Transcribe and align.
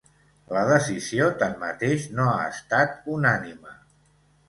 La 0.55 0.63
decisió, 0.69 1.27
tanmateix, 1.45 2.09
no 2.19 2.27
ha 2.33 2.43
estat 2.57 3.01
unànime. 3.21 3.81